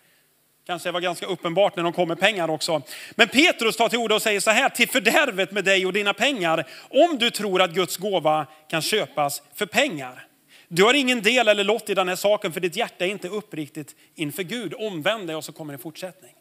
[0.68, 2.82] Kanske var ganska uppenbart när de kom med pengar också.
[3.16, 6.14] Men Petrus tar till orda och säger så här, till fördärvet med dig och dina
[6.14, 10.28] pengar, om du tror att Guds gåva kan köpas för pengar.
[10.74, 13.28] Du har ingen del eller lott i den här saken för ditt hjärta är inte
[13.28, 14.74] uppriktigt inför Gud.
[14.78, 16.32] Omvänd dig och så kommer en fortsättning.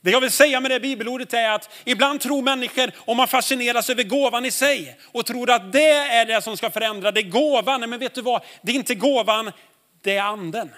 [0.00, 3.90] Det jag vill säga med det bibelordet är att ibland tror människor, om man fascineras
[3.90, 7.30] över gåvan i sig och tror att det är det som ska förändra, det är
[7.30, 7.90] gåvan.
[7.90, 9.52] Men vet du vad, det är inte gåvan,
[10.02, 10.70] det är anden.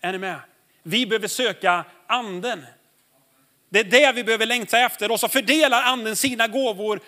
[0.00, 0.40] Är ni med?
[0.82, 2.66] Vi behöver söka anden.
[3.68, 7.00] Det är det vi behöver längta efter och så fördelar anden sina gåvor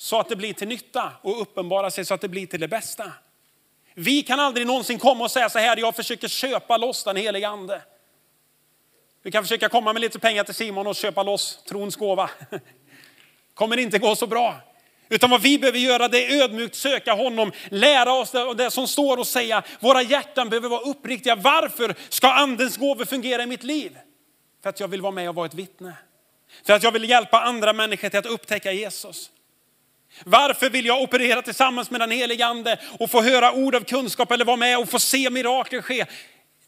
[0.00, 2.68] så att det blir till nytta och uppenbara sig så att det blir till det
[2.68, 3.12] bästa.
[3.94, 7.48] Vi kan aldrig någonsin komma och säga så här, jag försöker köpa loss den helige
[7.48, 7.82] ande.
[9.22, 12.30] Vi kan försöka komma med lite pengar till Simon och köpa loss trons gåva.
[13.54, 14.54] kommer inte gå så bra.
[15.08, 18.88] Utan vad vi behöver göra det är ödmjukt söka honom, lära oss det, det som
[18.88, 21.36] står och säga, våra hjärtan behöver vara uppriktiga.
[21.36, 23.98] Varför ska andens gåvor fungera i mitt liv?
[24.62, 25.94] För att jag vill vara med och vara ett vittne.
[26.66, 29.30] För att jag vill hjälpa andra människor till att upptäcka Jesus.
[30.24, 34.30] Varför vill jag operera tillsammans med den helige ande och få höra ord av kunskap
[34.30, 36.06] eller vara med och få se mirakel ske?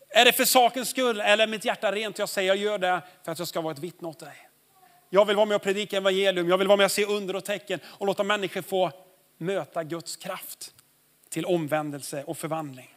[0.09, 2.19] Är det för sakens skull eller är mitt hjärta rent?
[2.19, 4.49] Jag säger jag gör det för att jag ska vara ett vittne åt dig.
[5.11, 7.45] Jag vill vara med och predika evangelium, jag vill vara med och se under och
[7.45, 8.93] tecken och låta människor få
[9.39, 10.75] möta Guds kraft
[11.29, 12.97] till omvändelse och förvandling.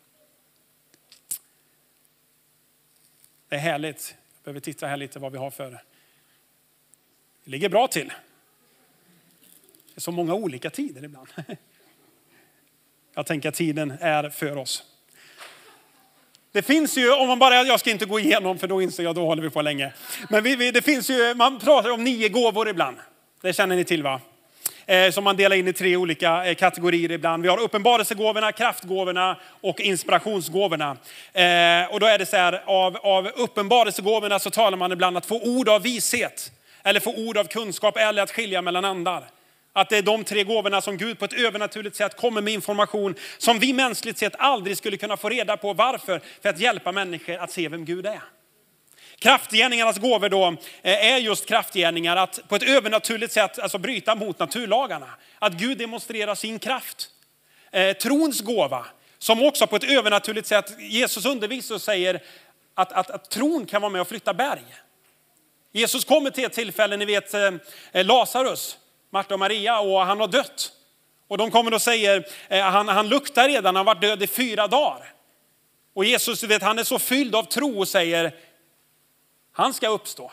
[3.49, 4.15] Det är härligt.
[4.33, 5.71] Jag behöver titta här lite vad vi har för.
[7.43, 8.13] Det ligger bra till.
[9.95, 11.27] Det är så många olika tider ibland.
[13.15, 14.83] Jag tänker att tiden är för oss.
[16.51, 19.15] Det finns ju, om man bara, jag ska inte gå igenom för då inser jag,
[19.15, 19.93] då håller vi på länge.
[20.29, 22.97] Men vi, vi, det finns ju, man pratar om nio gåvor ibland.
[23.41, 24.21] Det känner ni till va?
[24.85, 27.43] Eh, som man delar in i tre olika eh, kategorier ibland.
[27.43, 30.97] Vi har uppenbarelsegåvorna, kraftgåvorna och inspirationsgåvorna.
[31.33, 35.25] Eh, och då är det så här, av, av uppenbarelsegåvorna så talar man ibland att
[35.25, 36.51] få ord av vishet.
[36.83, 39.23] Eller få ord av kunskap eller att skilja mellan andar.
[39.77, 43.15] Att det är de tre gåvorna som Gud på ett övernaturligt sätt kommer med information
[43.37, 45.73] som vi mänskligt sett aldrig skulle kunna få reda på.
[45.73, 46.21] Varför?
[46.41, 48.21] För att hjälpa människor att se vem Gud är.
[49.19, 50.47] Kraftgärningarnas gåvor då
[50.81, 55.09] eh, är just kraftgärningar att på ett övernaturligt sätt alltså bryta mot naturlagarna.
[55.39, 57.09] Att Gud demonstrerar sin kraft.
[57.71, 58.85] Eh, trons gåva,
[59.17, 62.21] som också på ett övernaturligt sätt, Jesus undervisar och säger
[62.73, 64.65] att, att, att tron kan vara med och flytta berg.
[65.71, 67.51] Jesus kommer till ett tillfälle, ni vet eh,
[68.05, 68.77] Lazarus,
[69.15, 70.71] Marta och Maria, och han har dött.
[71.27, 74.27] Och de kommer och säger, eh, han, han luktar redan, han har varit död i
[74.27, 75.13] fyra dagar.
[75.93, 78.35] Och Jesus, du vet, han är så fylld av tro och säger,
[79.51, 80.31] han ska uppstå.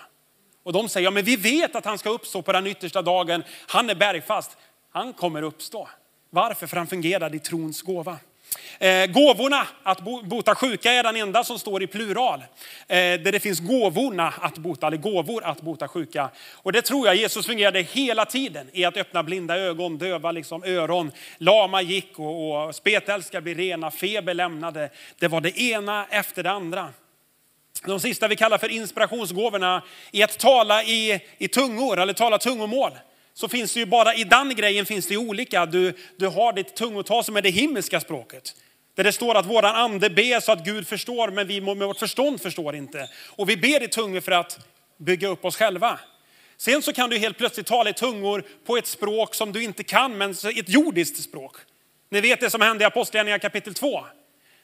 [0.62, 3.44] Och de säger, ja men vi vet att han ska uppstå på den yttersta dagen.
[3.66, 4.56] Han är bergfast.
[4.90, 5.88] Han kommer uppstå.
[6.30, 6.66] Varför?
[6.66, 8.18] För han fungerar i trons gåva.
[8.78, 12.38] Eh, gåvorna att bota sjuka är den enda som står i plural.
[12.38, 16.30] Eh, där det finns gåvorna att bota, eller gåvor att bota sjuka.
[16.52, 20.64] Och det tror jag Jesus fungerade hela tiden i att öppna blinda ögon, döva liksom
[20.64, 21.10] öron.
[21.38, 24.90] Lama gick och, och spetälska blev rena, feber lämnade.
[25.18, 26.88] Det var det ena efter det andra.
[27.86, 32.92] De sista vi kallar för inspirationsgåvorna är att tala i, i tungor eller tala tungomål
[33.34, 35.66] så finns det ju bara i den grejen finns det olika.
[35.66, 38.54] Du, du har ditt tungotal som är det himmelska språket.
[38.94, 41.98] Där det står att våran ande ber så att Gud förstår, men vi med vårt
[41.98, 43.08] förstånd förstår inte.
[43.28, 44.58] Och vi ber i tungor för att
[44.98, 46.00] bygga upp oss själva.
[46.56, 49.84] Sen så kan du helt plötsligt tala i tungor på ett språk som du inte
[49.84, 51.56] kan, men ett jordiskt språk.
[52.10, 54.04] Ni vet det som hände i Apostlagärningarna kapitel 2.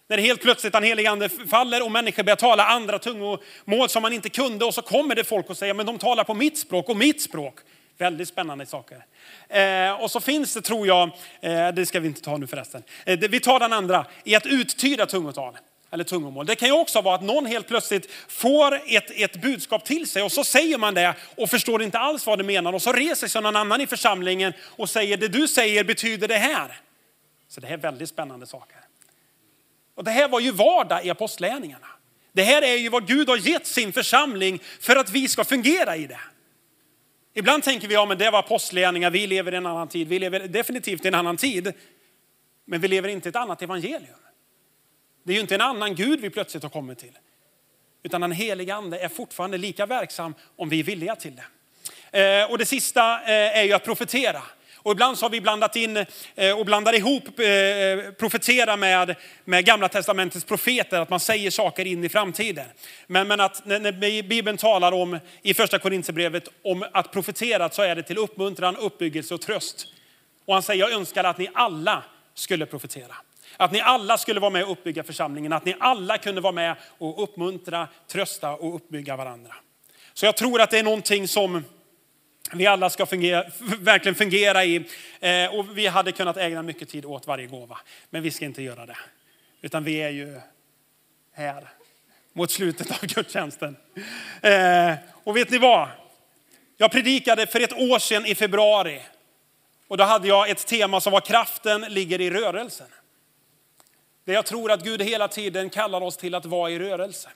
[0.09, 4.13] När helt plötsligt den helige ande faller och människor börjar tala andra tungomål som man
[4.13, 6.89] inte kunde och så kommer det folk och säger, men de talar på mitt språk
[6.89, 7.59] och mitt språk.
[7.99, 9.05] Väldigt spännande saker.
[9.49, 12.83] Eh, och så finns det, tror jag, eh, det ska vi inte ta nu förresten.
[13.07, 15.59] Eh, det, vi tar den andra, i att uttyda tungotal.
[15.91, 16.47] Eller tungomål.
[16.47, 20.23] Det kan ju också vara att någon helt plötsligt får ett, ett budskap till sig
[20.23, 22.73] och så säger man det och förstår inte alls vad det menar.
[22.73, 26.39] Och så reser sig någon annan i församlingen och säger det du säger betyder det
[26.39, 26.81] här.
[27.49, 28.77] Så det här är väldigt spännande saker.
[29.95, 31.87] Och det här var ju vardag i apostlärningarna.
[32.33, 35.97] Det här är ju vad Gud har gett sin församling för att vi ska fungera
[35.97, 36.21] i det.
[37.39, 40.09] Ibland tänker vi, ja men det var apostlagärningar, vi lever i en annan tid.
[40.09, 41.73] Vi lever definitivt i en annan tid.
[42.65, 44.17] Men vi lever inte i ett annat evangelium.
[45.23, 47.19] Det är ju inte en annan Gud vi plötsligt har kommit till.
[48.03, 51.41] Utan den helige ande är fortfarande lika verksam om vi är villiga till
[52.11, 52.43] det.
[52.43, 54.43] Eh, och det sista eh, är ju att profetera.
[54.83, 55.97] Och ibland så har vi blandat in
[56.35, 59.15] eh, och blandar ihop eh, profetera med,
[59.45, 62.67] med gamla testamentets profeter, att man säger saker in i framtiden.
[63.07, 67.83] Men, men att när, när Bibeln talar om i första Korintierbrevet om att profetera så
[67.83, 69.87] är det till uppmuntran, uppbyggelse och tröst.
[70.45, 73.15] Och han säger, jag önskar att ni alla skulle profetera.
[73.57, 76.77] Att ni alla skulle vara med och uppbygga församlingen, att ni alla kunde vara med
[76.99, 79.55] och uppmuntra, trösta och uppbygga varandra.
[80.15, 81.65] Så jag tror att det är någonting som
[82.53, 83.45] vi alla ska fungera,
[83.81, 84.85] verkligen fungera i.
[85.21, 87.79] Eh, och vi hade kunnat ägna mycket tid åt varje gåva.
[88.11, 88.97] Men vi ska inte göra det.
[89.61, 90.41] Utan vi är ju
[91.33, 91.69] här
[92.33, 93.77] mot slutet av gudstjänsten.
[94.43, 95.89] Eh, och vet ni vad?
[96.77, 99.01] Jag predikade för ett år sedan i februari.
[99.89, 102.87] Och då hade jag ett tema som var kraften ligger i rörelsen.
[104.25, 107.31] Där jag tror att Gud hela tiden kallar oss till att vara i rörelse.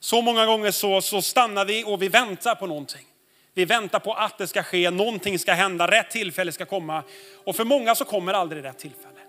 [0.00, 3.06] Så många gånger så, så stannar vi och vi väntar på någonting.
[3.54, 7.02] Vi väntar på att det ska ske, någonting ska hända, rätt tillfälle ska komma.
[7.44, 9.20] Och för många så kommer aldrig rätt tillfälle.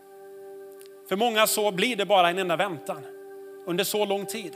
[1.10, 3.06] För många så blir det bara en enda väntan
[3.66, 4.56] under så lång tid.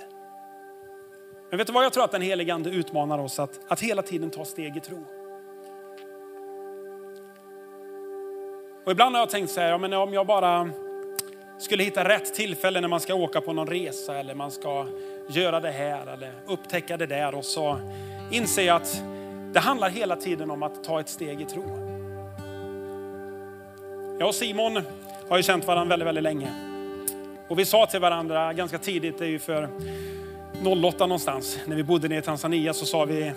[1.49, 4.01] Men vet du vad jag tror att den helige ande utmanar oss att, att hela
[4.01, 5.05] tiden ta steg i tro.
[8.85, 10.69] Och ibland har jag tänkt så här, ja, men om jag bara
[11.59, 14.87] skulle hitta rätt tillfälle när man ska åka på någon resa eller man ska
[15.29, 17.79] göra det här eller upptäcka det där och så
[18.31, 19.03] inser jag att
[19.53, 21.63] det handlar hela tiden om att ta ett steg i tro.
[24.19, 24.81] Jag och Simon
[25.29, 26.53] har ju känt varandra väldigt, väldigt länge.
[27.47, 29.69] Och vi sa till varandra ganska tidigt, det är ju för
[30.85, 33.31] 08 någonstans, när vi bodde nere i Tanzania så sa vi,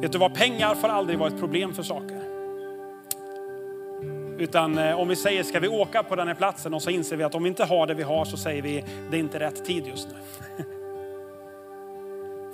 [0.00, 2.22] vet du vad, pengar får aldrig vara ett problem för saker.
[4.38, 7.16] Utan eh, om vi säger, ska vi åka på den här platsen och så inser
[7.16, 9.40] vi att om vi inte har det vi har så säger vi, det är inte
[9.40, 10.14] rätt tid just nu.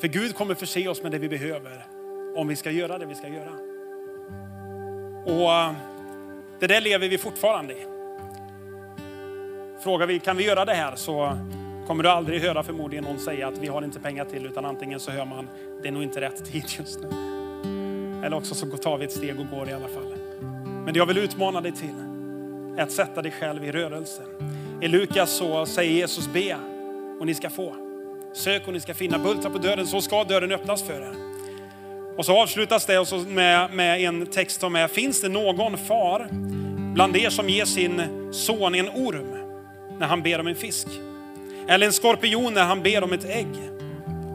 [0.00, 1.99] För Gud kommer förse oss med det vi behöver
[2.34, 3.52] om vi ska göra det vi ska göra.
[5.24, 5.72] Och eh,
[6.60, 7.86] det där lever vi fortfarande i.
[9.80, 10.96] Frågar vi, kan vi göra det här?
[10.96, 11.38] Så
[11.86, 15.00] kommer du aldrig höra förmodligen någon säga att vi har inte pengar till, utan antingen
[15.00, 15.48] så hör man,
[15.82, 17.08] det är nog inte rätt tid just nu.
[18.24, 20.14] Eller också så tar vi ett steg och går i alla fall.
[20.84, 21.94] Men det jag vill utmana dig till
[22.76, 24.22] är att sätta dig själv i rörelse.
[24.80, 26.56] I Lukas så säger Jesus be
[27.20, 27.74] och ni ska få.
[28.32, 31.14] Sök och ni ska finna, bulta på dörren så ska dörren öppnas för er.
[32.20, 36.28] Och så avslutas det med, med en text som är, finns det någon far
[36.94, 38.02] bland er som ger sin
[38.32, 39.36] son en orm
[39.98, 40.86] när han ber om en fisk?
[41.68, 43.70] Eller en skorpion när han ber om ett ägg?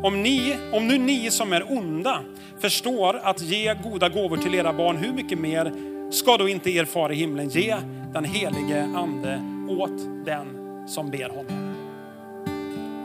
[0.03, 2.19] om, ni, om nu ni som är onda
[2.59, 5.71] förstår att ge goda gåvor till era barn, hur mycket mer
[6.11, 7.75] ska då inte er far i himlen ge
[8.13, 10.47] den helige ande åt den
[10.87, 11.75] som ber honom?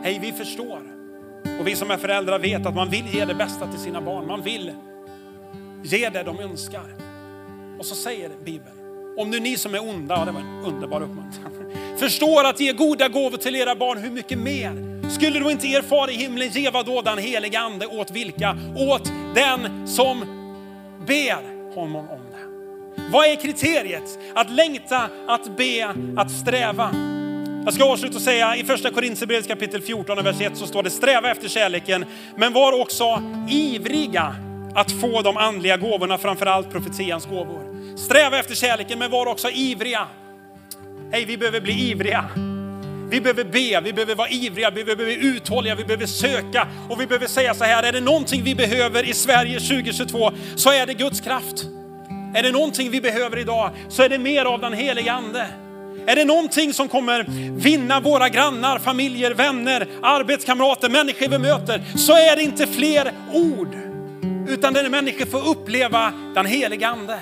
[0.03, 0.90] Hej, vi förstår.
[1.59, 4.27] Och vi som är föräldrar vet att man vill ge det bästa till sina barn.
[4.27, 4.71] Man vill
[5.83, 6.85] ge det de önskar.
[7.79, 8.75] Och så säger Bibeln,
[9.17, 11.51] om nu ni som är onda, ja, det var en underbar uppmuntran,
[11.97, 14.91] förstår att ge goda gåvor till era barn, hur mycket mer?
[15.09, 18.57] Skulle då inte er far i himlen ge vad då den heliga ande åt vilka?
[18.75, 20.19] Åt den som
[21.07, 22.51] ber honom om det.
[23.11, 24.19] Vad är kriteriet?
[24.33, 27.10] Att längta, att be, att sträva.
[27.65, 30.89] Jag ska avsluta och säga i första Korinthierbrevet kapitel 14 vers 1 så står det
[30.89, 32.05] sträva efter kärleken
[32.35, 34.35] men var också ivriga
[34.75, 37.95] att få de andliga gåvorna, framförallt profetians gåvor.
[37.97, 40.07] Sträva efter kärleken men var också ivriga.
[41.11, 42.29] Hej, vi behöver bli ivriga.
[43.09, 47.01] Vi behöver be, vi behöver vara ivriga, vi behöver bli uthålliga, vi behöver söka och
[47.01, 50.85] vi behöver säga så här, är det någonting vi behöver i Sverige 2022 så är
[50.85, 51.63] det Guds kraft.
[52.35, 55.47] Är det någonting vi behöver idag så är det mer av den heliga ande.
[56.07, 57.25] Är det någonting som kommer
[57.57, 63.75] vinna våra grannar, familjer, vänner, arbetskamrater, människor vi möter, så är det inte fler ord.
[64.47, 67.19] Utan det är när människor får uppleva den heliga ande.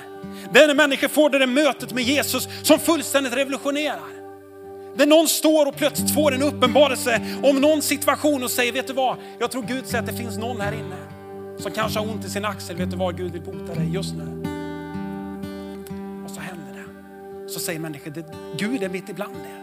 [0.54, 4.20] Det är när människor får det där mötet med Jesus som fullständigt revolutionerar.
[4.96, 8.94] Där någon står och plötsligt får en uppenbarelse om någon situation och säger, vet du
[8.94, 9.18] vad?
[9.40, 10.96] Jag tror Gud säger att det finns någon här inne
[11.60, 12.76] som kanske har ont i sin axel.
[12.76, 13.18] Vet du vad?
[13.18, 14.59] Gud vill bota dig just nu.
[17.50, 18.24] Så säger människor,
[18.58, 19.60] Gud är mitt ibland er.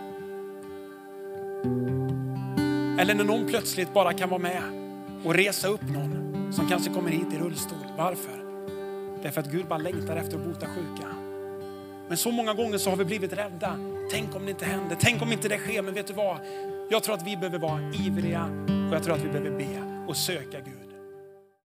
[3.01, 4.63] Eller när någon plötsligt bara kan vara med
[5.25, 7.79] och resa upp någon som kanske kommer hit i rullstol.
[7.97, 8.47] Varför?
[9.23, 11.09] Därför att Gud bara längtar efter att bota sjuka.
[12.09, 13.79] Men så många gånger så har vi blivit rädda.
[14.11, 15.83] Tänk om det inte händer, tänk om inte det sker.
[15.83, 16.37] Men vet du vad?
[16.91, 18.45] Jag tror att vi behöver vara ivriga
[18.89, 20.86] och jag tror att vi behöver be och söka Gud.